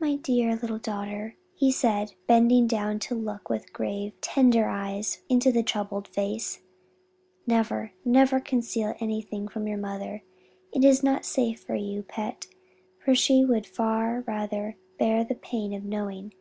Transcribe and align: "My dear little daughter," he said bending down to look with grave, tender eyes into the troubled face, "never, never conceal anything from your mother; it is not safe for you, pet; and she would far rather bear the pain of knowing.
"My 0.00 0.16
dear 0.16 0.56
little 0.56 0.78
daughter," 0.78 1.36
he 1.54 1.70
said 1.70 2.14
bending 2.26 2.66
down 2.66 2.98
to 3.00 3.14
look 3.14 3.50
with 3.50 3.70
grave, 3.70 4.18
tender 4.22 4.66
eyes 4.66 5.20
into 5.28 5.52
the 5.52 5.62
troubled 5.62 6.08
face, 6.08 6.62
"never, 7.46 7.92
never 8.02 8.40
conceal 8.40 8.94
anything 8.98 9.48
from 9.48 9.68
your 9.68 9.76
mother; 9.76 10.22
it 10.72 10.84
is 10.86 11.02
not 11.02 11.26
safe 11.26 11.60
for 11.60 11.74
you, 11.74 12.02
pet; 12.02 12.46
and 13.06 13.18
she 13.18 13.44
would 13.44 13.66
far 13.66 14.24
rather 14.26 14.78
bear 14.98 15.22
the 15.22 15.34
pain 15.34 15.74
of 15.74 15.84
knowing. 15.84 16.32